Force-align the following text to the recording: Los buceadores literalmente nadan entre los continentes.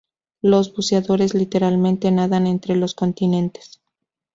Los 0.41 0.73
buceadores 0.75 1.35
literalmente 1.35 2.09
nadan 2.09 2.47
entre 2.47 2.75
los 2.75 2.95
continentes. 2.95 3.79